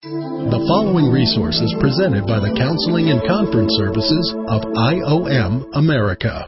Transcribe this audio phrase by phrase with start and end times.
[0.00, 6.46] The following resource is presented by the Counseling and Conference Services of IOM America.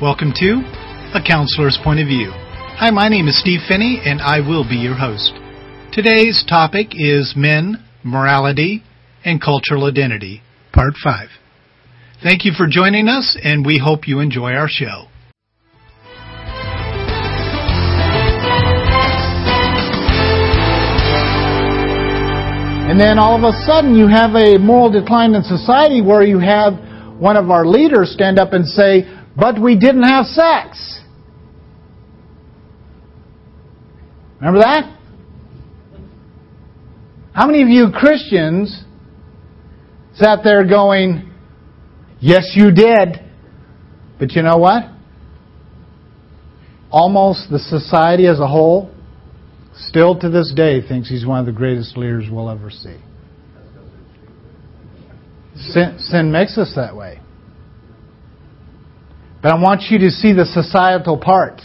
[0.00, 0.62] Welcome to
[1.10, 2.30] A Counselor's Point of View.
[2.78, 5.32] Hi, my name is Steve Phinney, and I will be your host.
[5.90, 8.84] Today's topic is men, morality,
[9.24, 10.42] and cultural identity,
[10.72, 11.26] Part 5.
[12.22, 15.09] Thank you for joining us, and we hope you enjoy our show.
[22.90, 26.40] And then all of a sudden you have a moral decline in society where you
[26.40, 26.72] have
[27.20, 29.04] one of our leaders stand up and say,
[29.36, 31.00] but we didn't have sex.
[34.40, 34.98] Remember that?
[37.32, 38.82] How many of you Christians
[40.14, 41.32] sat there going,
[42.18, 43.20] yes you did.
[44.18, 44.90] But you know what?
[46.90, 48.90] Almost the society as a whole
[49.86, 52.96] still to this day thinks he's one of the greatest leaders we'll ever see.
[55.56, 57.20] Sin, sin makes us that way.
[59.42, 61.60] But I want you to see the societal part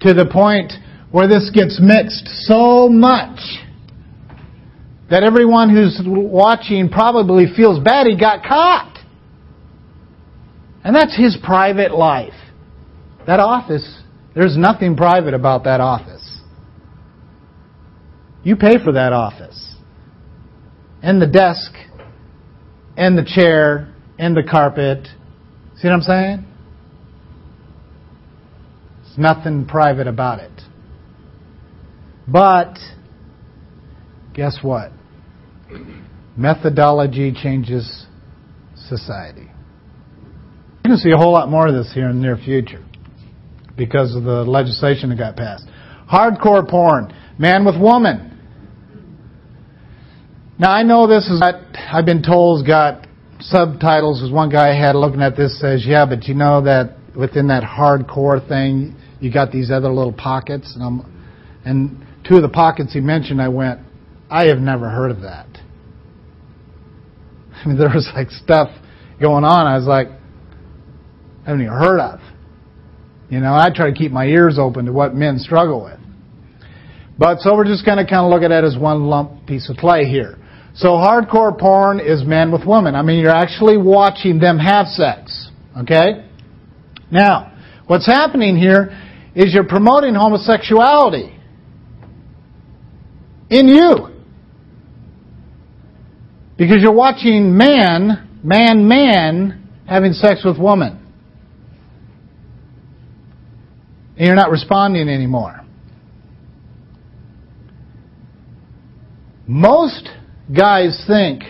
[0.00, 0.72] to the point
[1.10, 3.38] where this gets mixed so much
[5.10, 8.98] that everyone who's watching probably feels bad he got caught.
[10.84, 12.32] And that's his private life.
[13.26, 14.00] That office,
[14.34, 16.11] there's nothing private about that office.
[18.44, 19.76] You pay for that office.
[21.02, 21.72] And the desk,
[22.96, 25.06] and the chair, and the carpet.
[25.76, 26.44] See what I'm saying?
[29.02, 30.52] There's nothing private about it.
[32.26, 32.78] But,
[34.32, 34.92] guess what?
[36.36, 38.06] Methodology changes
[38.76, 39.48] society.
[40.84, 42.84] You're going to see a whole lot more of this here in the near future
[43.76, 45.66] because of the legislation that got passed.
[46.10, 48.31] Hardcore porn, man with woman.
[50.58, 53.06] Now I know this is what I've been told has got
[53.40, 54.22] subtitles.
[54.22, 57.48] As one guy I had looking at this says, yeah, but you know that within
[57.48, 61.24] that hardcore thing, you got these other little pockets, and I'm,
[61.64, 63.80] and two of the pockets he mentioned, I went,
[64.30, 65.46] I have never heard of that.
[67.54, 68.68] I mean, there was like stuff
[69.20, 69.66] going on.
[69.66, 72.20] I was like, I haven't even heard of.
[73.30, 75.98] You know, I try to keep my ears open to what men struggle with.
[77.18, 79.70] But so we're just going to kind of look at it as one lump piece
[79.70, 80.38] of clay here.
[80.74, 82.94] So hardcore porn is men with women.
[82.94, 85.50] I mean, you're actually watching them have sex.
[85.76, 86.26] Okay?
[87.10, 87.52] Now,
[87.86, 88.98] what's happening here
[89.34, 91.38] is you're promoting homosexuality
[93.50, 94.08] in you.
[96.56, 100.98] Because you're watching man, man, man having sex with woman.
[104.16, 105.60] And you're not responding anymore.
[109.46, 110.08] Most
[110.50, 111.42] guys think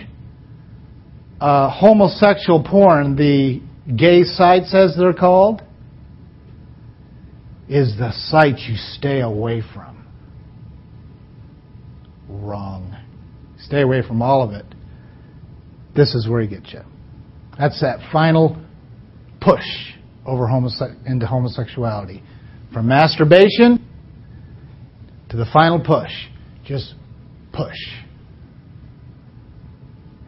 [1.39, 3.61] uh, homosexual porn, the
[3.95, 5.61] gay sites as they're called,
[7.67, 10.05] is the site you stay away from.
[12.29, 12.97] Wrong.
[13.59, 14.65] Stay away from all of it.
[15.95, 16.81] This is where he gets you.
[17.57, 18.61] That's that final
[19.41, 19.65] push
[20.25, 22.23] over homose- into homosexuality.
[22.73, 23.85] From masturbation
[25.29, 26.11] to the final push.
[26.65, 26.95] Just
[27.51, 27.77] push.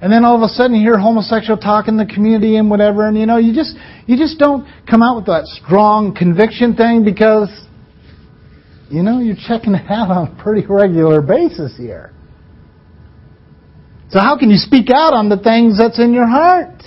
[0.02, 3.08] And then all of a sudden you hear homosexual talk in the community and whatever,
[3.08, 3.76] and you know, you just
[4.08, 7.50] you just don't come out with that strong conviction thing because
[8.90, 12.14] you know, you're checking it out on a pretty regular basis here.
[14.10, 16.84] So how can you speak out on the things that's in your heart?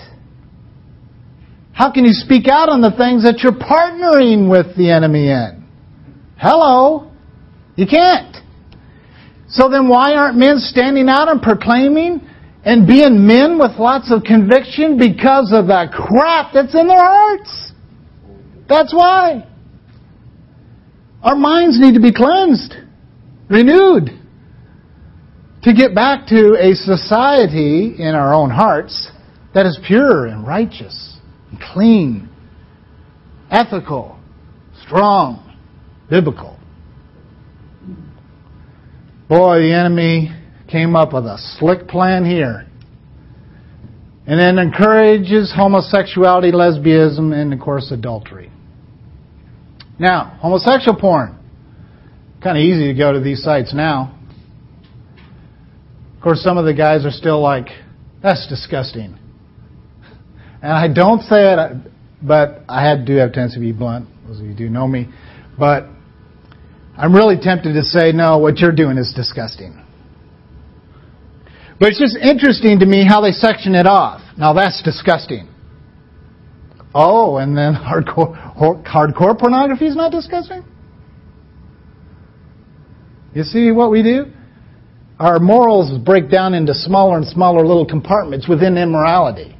[1.72, 5.66] How can you speak out on the things that you're partnering with the enemy in?
[6.36, 7.10] Hello?
[7.76, 8.36] You can't.
[9.48, 12.27] So then why aren't men standing out and proclaiming
[12.64, 17.72] and being men with lots of conviction because of the crap that's in their hearts.
[18.68, 19.46] That's why.
[21.22, 22.74] Our minds need to be cleansed,
[23.48, 24.10] renewed,
[25.62, 29.10] to get back to a society in our own hearts
[29.54, 31.18] that is pure and righteous
[31.50, 32.28] and clean,
[33.50, 34.18] ethical,
[34.84, 35.56] strong,
[36.08, 36.58] biblical.
[39.28, 40.30] Boy, the enemy
[40.68, 42.66] came up with a slick plan here.
[44.26, 48.52] And then encourages homosexuality, lesbianism, and of course adultery.
[49.98, 51.38] Now, homosexual porn.
[52.42, 54.14] Kind of easy to go to these sites now.
[56.16, 57.68] Of course, some of the guys are still like,
[58.22, 59.18] that's disgusting.
[60.62, 61.92] And I don't say it,
[62.22, 65.08] but I do have a tendency to be blunt Those of you do know me.
[65.58, 65.86] But
[66.96, 69.82] I'm really tempted to say, no, what you're doing is disgusting.
[71.78, 74.20] But it's just interesting to me how they section it off.
[74.36, 75.48] Now that's disgusting.
[76.94, 80.64] Oh, and then hardcore, hardcore pornography is not disgusting?
[83.34, 84.26] You see what we do?
[85.20, 89.56] Our morals break down into smaller and smaller little compartments within immorality.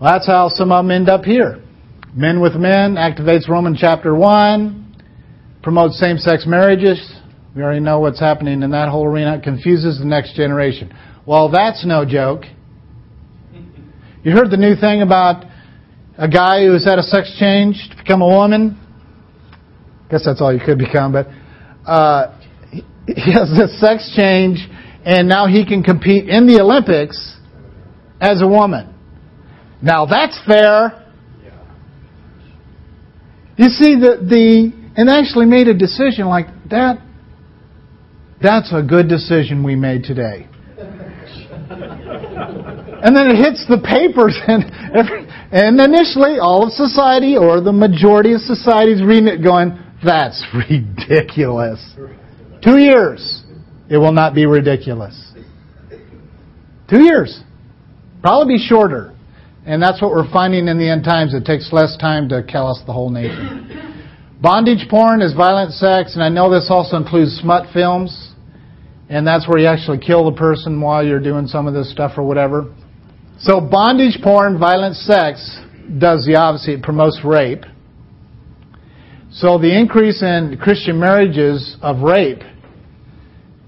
[0.00, 1.62] Well, that's how some of them end up here.
[2.14, 4.96] Men with men activates Roman chapter 1,
[5.62, 6.98] promotes same sex marriages.
[7.54, 9.36] We already know what's happening in that whole arena.
[9.36, 10.94] It confuses the next generation.
[11.26, 12.44] Well, that's no joke.
[14.24, 15.44] You heard the new thing about
[16.16, 18.78] a guy who's had a sex change to become a woman?
[20.12, 21.26] guess that's all you could become, but
[21.86, 22.38] uh,
[23.06, 24.58] he has a sex change,
[25.04, 27.38] and now he can compete in the Olympics
[28.20, 28.94] as a woman.
[29.80, 30.98] Now that's fair.
[33.56, 37.00] You see, the, the and actually made a decision like that.
[38.42, 40.48] That's a good decision we made today.
[43.02, 47.72] and then it hits the papers, and every, and initially all of society or the
[47.72, 51.80] majority of society is reading it, going, "That's ridiculous."
[52.62, 53.44] Two years,
[53.88, 55.32] it will not be ridiculous.
[56.88, 57.42] Two years,
[58.22, 59.12] probably be shorter.
[59.64, 61.34] And that's what we're finding in the end times.
[61.34, 63.92] It takes less time to callous the whole nation.
[64.40, 68.31] Bondage porn is violent sex, and I know this also includes smut films.
[69.12, 72.12] And that's where you actually kill the person while you're doing some of this stuff
[72.16, 72.74] or whatever.
[73.40, 75.60] So bondage porn, violent sex,
[75.98, 76.78] does the opposite.
[76.78, 77.64] It promotes rape.
[79.30, 82.40] So the increase in Christian marriages of rape,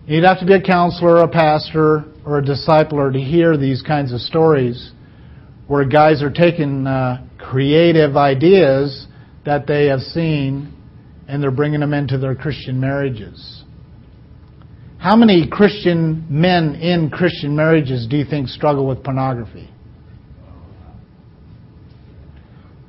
[0.07, 4.15] you'd have to be a counselor, a pastor, or a discipler to hear these kinds
[4.15, 4.93] of stories
[5.67, 9.07] where guys are taking uh, creative ideas
[9.45, 10.73] that they have seen
[11.29, 13.64] and they're bringing them into their Christian marriages.
[15.05, 19.69] How many Christian men in Christian marriages do you think struggle with pornography?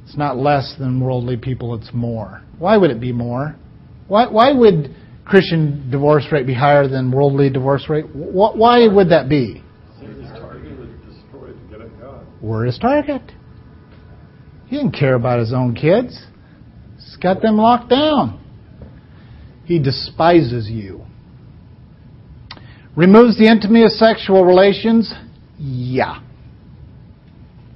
[0.06, 2.42] It's not less than worldly people, it's more.
[2.58, 3.58] Why would it be more?
[4.08, 4.96] Why, why would
[5.26, 8.06] Christian divorce rate be higher than worldly divorce rate?
[8.14, 9.62] Why would that be?
[12.42, 13.24] We're his target.
[14.68, 16.18] He didn't care about his own kids.
[16.96, 18.42] He's got them locked down.
[19.66, 21.06] He despises you.
[22.96, 25.14] Removes the intimacy of sexual relations?
[25.58, 26.22] Yeah.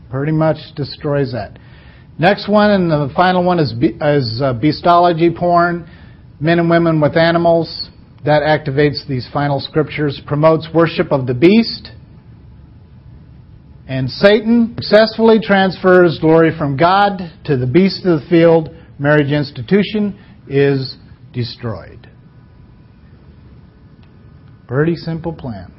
[0.10, 1.60] Pretty much destroys that.
[2.18, 5.90] Next one and the final one is, is uh, beastology porn,
[6.40, 7.90] men and women with animals.
[8.26, 10.22] That activates these final scriptures.
[10.26, 11.92] Promotes worship of the beast
[13.90, 18.70] and Satan successfully transfers glory from God to the beast of the field.
[19.00, 20.18] Marriage institution
[20.48, 20.96] is
[21.34, 22.09] destroyed.
[24.70, 25.74] Pretty simple plan.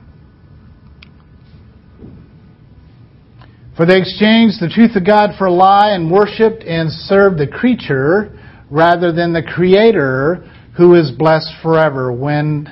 [3.76, 7.46] For they exchanged the truth of God for a lie and worshiped and served the
[7.46, 8.36] creature
[8.68, 10.44] rather than the Creator
[10.76, 12.12] who is blessed forever.
[12.12, 12.66] When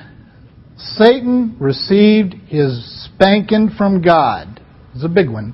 [0.75, 4.61] Satan received his spanking from God,
[4.93, 5.53] it's a big one.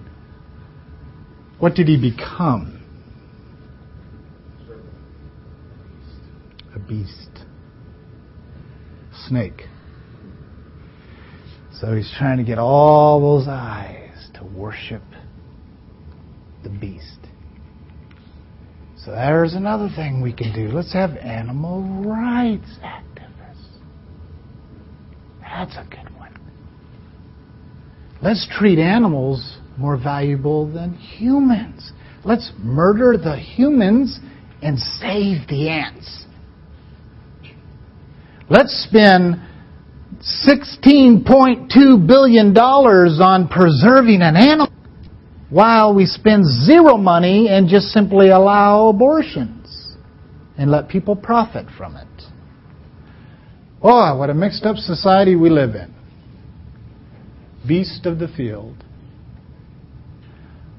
[1.59, 2.83] What did he become?
[6.75, 7.45] A beast.
[9.27, 9.67] Snake.
[11.79, 15.01] So he's trying to get all those eyes to worship
[16.63, 17.19] the beast.
[18.97, 20.73] So there's another thing we can do.
[20.73, 23.67] Let's have animal rights activists.
[25.41, 26.33] That's a good one.
[28.21, 31.91] Let's treat animals more valuable than humans.
[32.23, 34.19] Let's murder the humans
[34.61, 36.25] and save the ants.
[38.49, 39.41] Let's spend
[40.21, 44.71] $16.2 billion on preserving an animal
[45.49, 49.95] while we spend zero money and just simply allow abortions
[50.57, 52.07] and let people profit from it.
[53.81, 55.95] Oh, what a mixed up society we live in
[57.67, 58.83] beast of the field.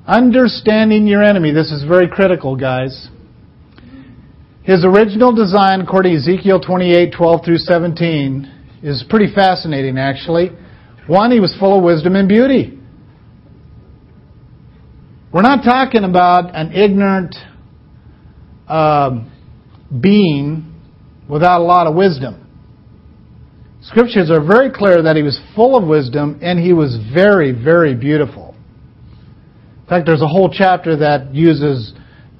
[0.06, 1.52] Understanding your enemy.
[1.52, 3.08] This is very critical, guys.
[4.62, 8.55] His original design, according to Ezekiel 28 12 through 17,
[8.86, 10.50] is pretty fascinating, actually.
[11.08, 12.78] One, he was full of wisdom and beauty.
[15.32, 17.34] We're not talking about an ignorant
[18.68, 19.24] uh,
[20.00, 20.72] being
[21.28, 22.44] without a lot of wisdom.
[23.82, 27.94] Scriptures are very clear that he was full of wisdom and he was very, very
[27.94, 28.54] beautiful.
[29.82, 31.92] In fact, there's a whole chapter that uses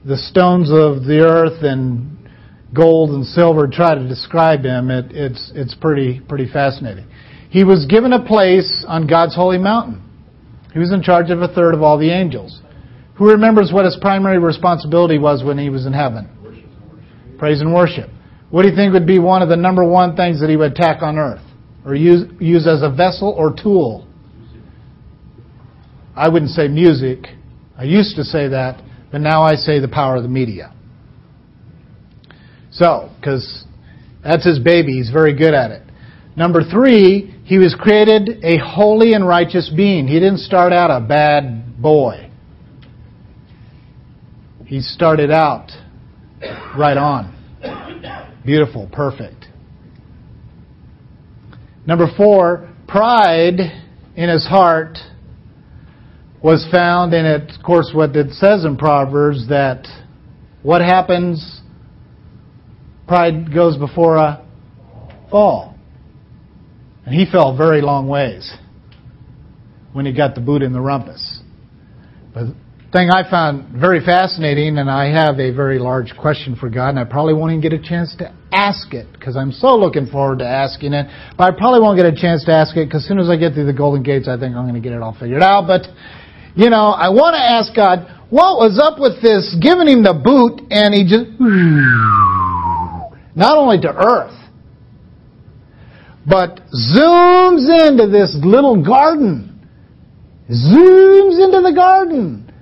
[0.05, 2.16] the stones of the earth and
[2.77, 7.07] gold and silver try to describe him, it, it's, it's pretty, pretty fascinating.
[7.51, 10.03] He was given a place on God's holy mountain.
[10.73, 12.61] He was in charge of a third of all the angels.
[13.17, 16.29] Who remembers what his primary responsibility was when he was in heaven?
[17.39, 18.11] Praise and worship.
[18.51, 20.73] What do you think would be one of the number one things that he would
[20.73, 21.43] attack on earth?
[21.85, 24.07] Or use, use as a vessel or tool?
[26.15, 27.27] I wouldn't say music.
[27.79, 30.75] I used to say that, but now I say the power of the media.
[32.77, 33.65] So, because
[34.23, 35.83] that's his baby, he's very good at it.
[36.37, 40.07] Number three, he was created a holy and righteous being.
[40.07, 42.31] He didn't start out a bad boy.
[44.67, 45.71] He started out
[46.77, 47.33] right on.
[48.45, 49.47] Beautiful, perfect.
[51.87, 53.59] Number four, pride
[54.17, 54.99] in his heart
[56.43, 59.87] was found, and it, of course, what it says in Proverbs that
[60.63, 61.63] what happens,
[63.07, 64.47] pride goes before a
[65.31, 65.75] fall.
[67.05, 68.53] And he fell very long ways
[69.93, 71.41] when he got the boot in the rumpus.
[72.35, 76.69] But the thing I found very fascinating, and I have a very large question for
[76.69, 79.77] God, and I probably won't even get a chance to ask it because I'm so
[79.77, 81.07] looking forward to asking it.
[81.39, 83.37] But I probably won't get a chance to ask it because as soon as I
[83.37, 85.67] get through the Golden Gates, I think I'm going to get it all figured out.
[85.67, 85.87] But,
[86.57, 90.13] you know, I want to ask God, what was up with this giving him the
[90.13, 91.31] boot and he just,
[93.37, 94.35] not only to earth,
[96.27, 99.53] but zooms into this little garden.
[100.51, 102.53] Zooms into the garden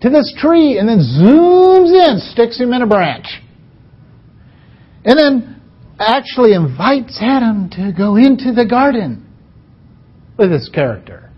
[0.00, 3.26] to this tree and then zooms in, sticks him in a branch.
[5.04, 5.62] And then
[5.98, 9.26] actually invites Adam to go into the garden
[10.38, 11.30] with his character.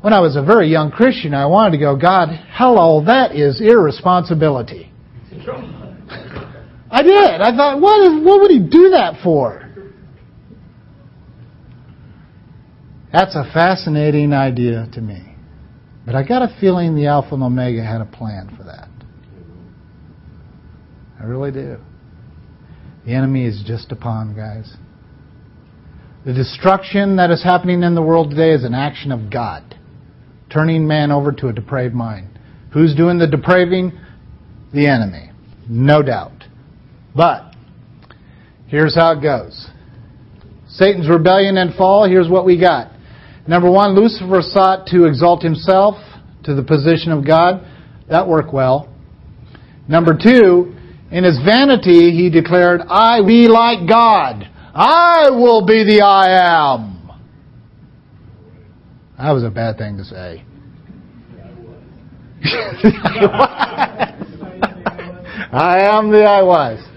[0.00, 3.60] When I was a very young Christian, I wanted to go, God, hello, that is
[3.60, 4.90] irresponsibility.
[6.90, 7.40] I did.
[7.40, 9.66] I thought, what, is, what would he do that for?
[13.12, 15.34] That's a fascinating idea to me.
[16.06, 18.88] But I got a feeling the Alpha and Omega had a plan for that.
[21.20, 21.76] I really do.
[23.04, 24.72] The enemy is just upon, guys.
[26.24, 29.76] The destruction that is happening in the world today is an action of God,
[30.52, 32.38] turning man over to a depraved mind.
[32.72, 33.98] Who's doing the depraving?
[34.72, 35.32] The enemy.
[35.68, 36.39] No doubt.
[37.14, 37.54] But
[38.66, 39.68] here's how it goes
[40.68, 42.92] Satan's rebellion and fall, here's what we got.
[43.46, 45.96] Number one, Lucifer sought to exalt himself
[46.44, 47.66] to the position of God.
[48.08, 48.94] That worked well.
[49.88, 50.74] Number two,
[51.10, 54.48] in his vanity, he declared, I be like God.
[54.72, 57.10] I will be the I am.
[59.18, 60.44] That was a bad thing to say.
[65.52, 66.89] I am the I was.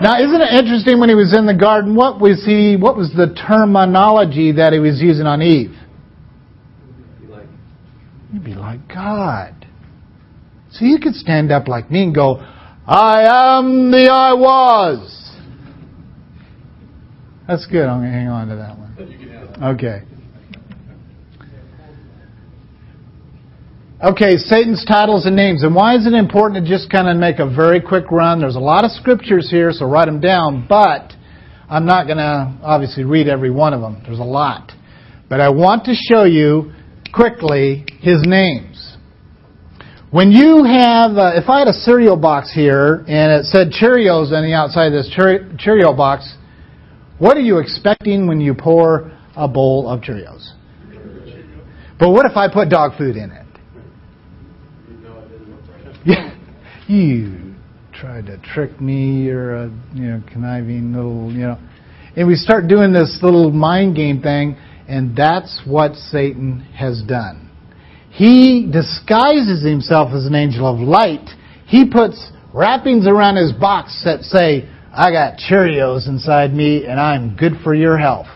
[0.00, 3.12] Now, isn't it interesting when he was in the garden, what was he, what was
[3.16, 5.74] the terminology that he was using on Eve?
[8.32, 9.66] You'd be like God.
[10.70, 12.36] So you could stand up like me and go,
[12.86, 15.32] I am the I was.
[17.48, 17.86] That's good.
[17.86, 19.74] I'm going to hang on to that one.
[19.74, 20.02] Okay.
[24.06, 25.64] Okay, Satan's titles and names.
[25.64, 28.38] And why is it important to just kind of make a very quick run?
[28.38, 31.12] There's a lot of scriptures here, so write them down, but
[31.68, 34.00] I'm not going to obviously read every one of them.
[34.06, 34.70] There's a lot.
[35.28, 36.70] But I want to show you
[37.12, 38.96] quickly his names.
[40.12, 44.30] When you have, uh, if I had a cereal box here and it said Cheerios
[44.30, 45.10] on the outside of this
[45.58, 46.32] Cheerio box,
[47.18, 50.52] what are you expecting when you pour a bowl of Cheerios?
[51.98, 53.46] But what if I put dog food in it?
[56.06, 56.32] Yeah,
[56.88, 57.54] you
[57.92, 59.24] tried to trick me.
[59.24, 61.58] You're a you know conniving little you know.
[62.16, 64.56] And we start doing this little mind game thing,
[64.88, 67.50] and that's what Satan has done.
[68.10, 71.28] He disguises himself as an angel of light.
[71.66, 77.36] He puts wrappings around his box that say, I got Cheerios inside me and I'm
[77.36, 78.28] good for your health.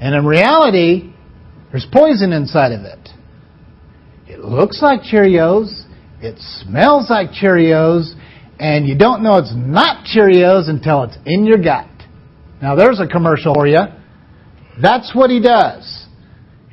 [0.00, 1.12] And in reality,
[1.70, 3.10] there's poison inside of it.
[4.26, 5.81] It looks like Cheerios.
[6.22, 8.14] It smells like Cheerios,
[8.60, 11.88] and you don't know it's not Cheerios until it's in your gut.
[12.62, 13.80] Now, there's a commercial for you.
[14.80, 16.06] That's what he does.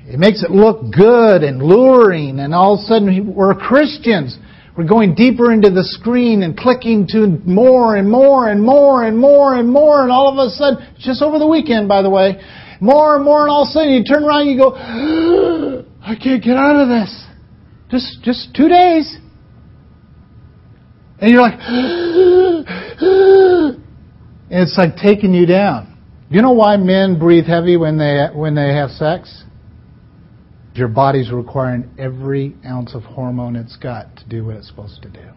[0.05, 4.37] It makes it look good and luring, and all of a sudden we're Christians.
[4.77, 9.17] We're going deeper into the screen and clicking to more and more and more and
[9.17, 12.39] more and more, and all of a sudden, just over the weekend, by the way,
[12.79, 14.75] more and more, and all of a sudden you turn around and you go,
[16.05, 17.25] I can't get out of this.
[17.89, 19.17] Just just two days.
[21.21, 21.59] And you're like,
[24.49, 25.97] and it's like taking you down.
[26.29, 29.43] You know why men breathe heavy when they when they have sex?
[30.75, 35.09] Your body's requiring every ounce of hormone it's got to do what it's supposed to
[35.09, 35.27] do.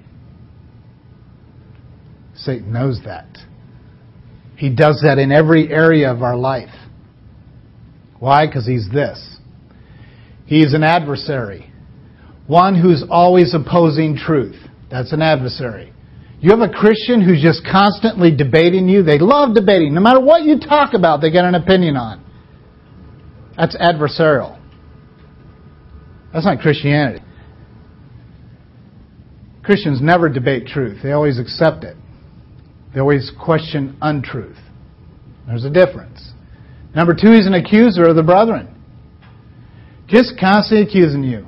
[2.35, 3.27] Satan knows that.
[4.57, 6.75] He does that in every area of our life.
[8.19, 8.47] Why?
[8.47, 9.39] Because he's this.
[10.47, 11.73] He's an adversary.
[12.47, 14.57] One who's always opposing truth.
[14.93, 15.91] That's an adversary.
[16.41, 19.03] You have a Christian who's just constantly debating you.
[19.03, 19.95] They love debating.
[19.95, 22.23] No matter what you talk about, they get an opinion on.
[23.57, 24.61] That's adversarial.
[26.33, 27.25] That's not Christianity.
[29.63, 30.99] Christians never debate truth.
[31.03, 31.97] They always accept it.
[32.93, 34.59] They always question untruth.
[35.47, 36.33] There's a difference.
[36.95, 38.69] Number two, he's an accuser of the brethren.
[40.07, 41.47] Just constantly accusing you.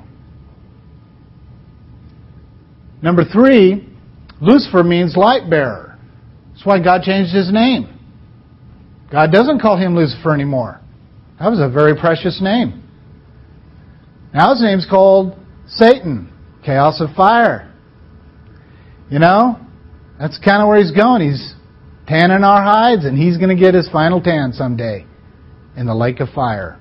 [3.05, 3.87] Number three,
[4.41, 5.95] Lucifer means light bearer.
[6.51, 7.87] That's why God changed his name.
[9.11, 10.81] God doesn't call him Lucifer anymore.
[11.39, 12.81] That was a very precious name.
[14.33, 16.33] Now his name's called Satan,
[16.65, 17.71] chaos of fire.
[19.11, 19.59] You know,
[20.17, 21.29] that's kind of where he's going.
[21.29, 21.53] He's
[22.07, 25.05] tanning our hides, and he's going to get his final tan someday
[25.77, 26.79] in the lake of fire.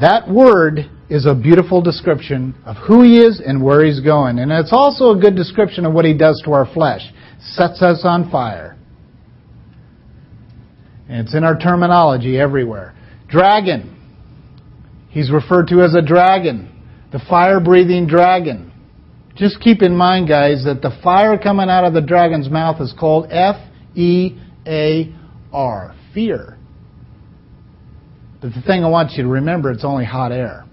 [0.00, 4.38] That word is a beautiful description of who he is and where he's going.
[4.38, 7.02] And it's also a good description of what he does to our flesh.
[7.40, 8.78] Sets us on fire.
[11.08, 12.94] And it's in our terminology everywhere.
[13.28, 13.96] Dragon.
[15.08, 16.68] He's referred to as a dragon.
[17.10, 18.72] The fire breathing dragon.
[19.34, 22.94] Just keep in mind, guys, that the fire coming out of the dragon's mouth is
[22.98, 23.56] called F
[23.96, 25.12] E A
[25.52, 25.96] R.
[26.14, 26.56] Fear.
[28.40, 30.66] But the thing I want you to remember, it's only hot air.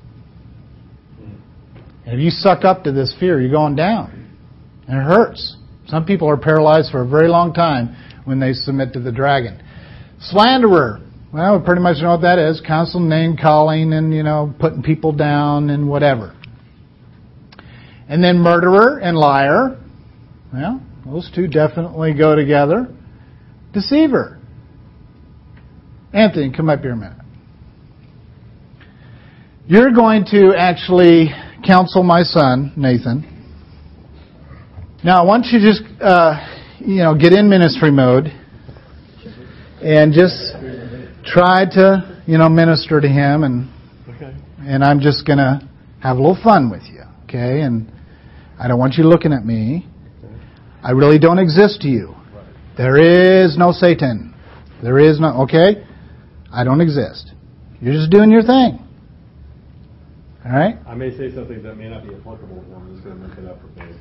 [2.08, 4.34] And if you suck up to this fear, you're going down.
[4.88, 5.58] And it hurts.
[5.88, 9.62] Some people are paralyzed for a very long time when they submit to the dragon.
[10.22, 11.02] Slanderer.
[11.34, 12.62] Well, we pretty much know what that is.
[12.66, 16.34] Constant name calling and, you know, putting people down and whatever.
[18.08, 19.78] And then murderer and liar.
[20.54, 22.88] Well, those two definitely go together.
[23.74, 24.40] Deceiver.
[26.14, 27.18] Anthony, come up here a minute.
[29.68, 31.32] You're going to actually
[31.68, 33.34] counsel my son, Nathan.
[35.04, 36.40] Now, I want you to just, uh,
[36.80, 38.28] you know, get in ministry mode
[39.84, 40.56] and just
[41.26, 43.70] try to, you know, minister to him, and
[44.10, 44.34] okay.
[44.62, 47.62] and I'm just gonna have a little fun with you, okay?
[47.62, 47.92] And
[48.58, 49.86] I don't want you looking at me.
[50.82, 52.16] I really don't exist to you.
[52.78, 54.34] There is no Satan.
[54.82, 55.86] There is no, okay?
[56.52, 57.34] I don't exist.
[57.82, 58.87] You're just doing your thing.
[60.48, 60.78] All right?
[60.88, 63.38] I may say something that may not be applicable, but I'm just going to make
[63.38, 63.96] it up for Dave.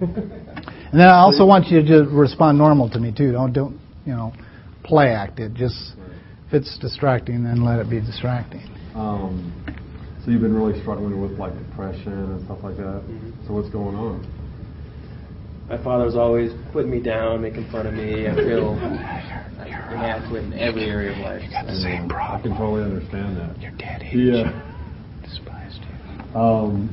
[0.00, 3.32] and then I also want you to respond normal to me too.
[3.32, 4.32] Don't don't you know
[4.82, 5.52] play act it.
[5.52, 6.16] Just right.
[6.46, 8.62] if it's distracting, then let it be distracting.
[8.94, 9.52] Um,
[10.24, 13.04] so you've been really struggling with like depression and stuff like that.
[13.04, 13.46] Mm-hmm.
[13.46, 14.24] So what's going on?
[15.68, 18.26] My father's always putting me down, making fun of me.
[18.26, 18.72] I feel
[19.60, 21.42] inadequate in every area of life.
[21.44, 22.40] You got the same problem.
[22.40, 23.60] I can totally understand that.
[23.60, 24.48] Your dad hates yeah.
[24.48, 24.69] you.
[26.32, 26.36] Despised.
[26.36, 26.90] Um,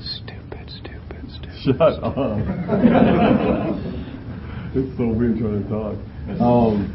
[0.00, 1.58] stupid, stupid, stupid.
[1.62, 2.16] Shut up.
[4.74, 5.96] it's so weird trying to talk.
[6.40, 6.92] Um,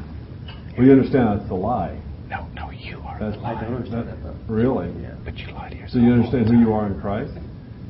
[0.77, 1.97] well, you understand that's a lie.
[2.29, 3.53] No, no, you are that's, the lie.
[3.55, 4.21] I don't understand that.
[4.23, 4.35] Though.
[4.47, 4.91] Really?
[5.01, 5.15] Yeah.
[5.25, 5.91] But you lie to yourself.
[5.93, 7.33] So you understand who you are in Christ?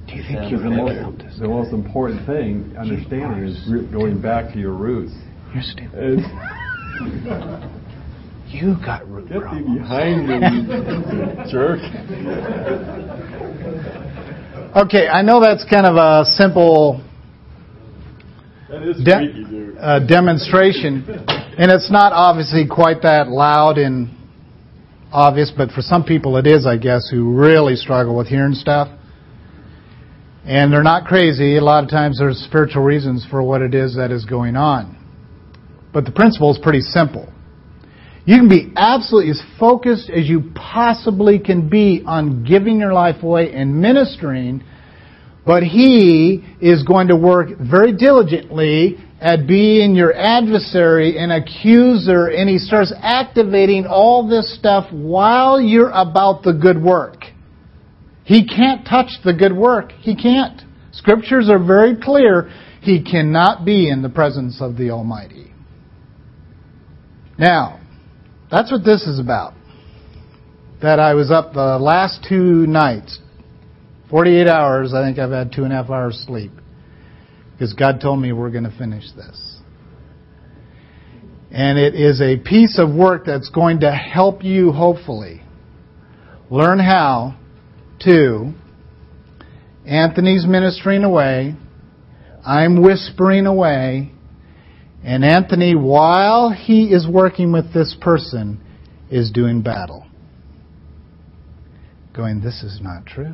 [0.08, 1.38] Do you think Yeah, you're The really most, helped us?
[1.40, 5.14] the most important thing, understanding, is re- going back to your roots.
[5.54, 6.20] You're stupid.
[8.48, 9.78] You got root Get thee problems.
[9.80, 10.40] behind me,
[11.52, 11.80] jerk.
[14.74, 17.04] Okay, I know that's kind of a simple
[18.70, 21.04] de- uh, demonstration,
[21.58, 24.10] and it's not obviously quite that loud and
[25.12, 28.88] obvious, but for some people it is, I guess, who really struggle with hearing stuff.
[30.46, 31.58] And they're not crazy.
[31.58, 34.98] A lot of times there's spiritual reasons for what it is that is going on.
[35.94, 37.31] But the principle is pretty simple.
[38.26, 43.24] You can be absolutely as focused as you possibly can be on giving your life
[43.24, 44.64] away and ministering,
[45.46, 52.48] but He is going to work very diligently at being your adversary and accuser, and
[52.48, 57.24] He starts activating all this stuff while you're about the good work.
[58.24, 59.92] He can't touch the good work.
[60.00, 60.62] He can't.
[60.92, 62.52] Scriptures are very clear.
[62.82, 65.52] He cannot be in the presence of the Almighty.
[67.38, 67.81] Now,
[68.52, 69.54] that's what this is about.
[70.82, 73.20] That I was up the last two nights
[74.12, 76.52] 48 hours, I think I've had two and a half hours sleep.
[77.54, 79.60] Because God told me we're going to finish this.
[81.50, 85.42] And it is a piece of work that's going to help you, hopefully,
[86.50, 87.38] learn how
[88.02, 88.54] to.
[89.86, 91.56] Anthony's ministering away.
[92.46, 94.12] I'm whispering away.
[95.04, 98.62] And Anthony, while he is working with this person,
[99.10, 100.06] is doing battle.
[102.14, 103.34] Going, this is not true.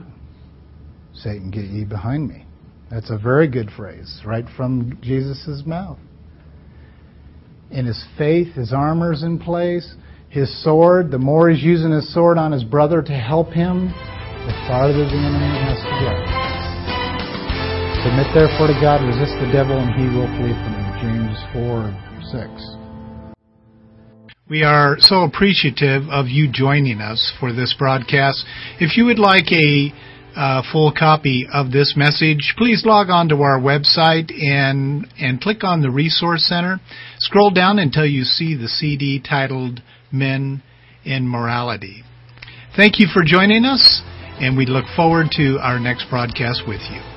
[1.13, 2.45] Satan, get ye behind me.
[2.89, 5.97] That's a very good phrase, right from Jesus' mouth.
[7.69, 9.95] In his faith, his armor's in place,
[10.29, 14.53] his sword, the more he's using his sword on his brother to help him, the
[14.67, 16.13] farther the enemy has to go.
[18.07, 20.76] Submit therefore to God, resist the devil, and he will flee from you.
[21.37, 21.93] James 4
[22.31, 22.75] 6.
[24.49, 28.45] We are so appreciative of you joining us for this broadcast.
[28.79, 29.93] If you would like a
[30.35, 35.63] uh, full copy of this message, please log on to our website and and click
[35.63, 36.79] on the Resource Center.
[37.19, 40.63] Scroll down until you see the CD titled Men
[41.03, 42.03] in Morality.
[42.75, 44.01] Thank you for joining us,
[44.39, 47.16] and we look forward to our next broadcast with you.